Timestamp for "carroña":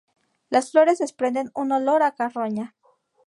2.15-2.73